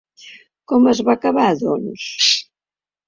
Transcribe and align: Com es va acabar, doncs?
Com 0.71 0.87
es 0.93 1.01
va 1.09 1.15
acabar, 1.19 1.51
doncs? 1.63 2.09